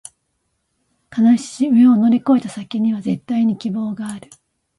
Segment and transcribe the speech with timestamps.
[1.15, 4.31] 悲しみを乗り越えた先には、絶対に希望がある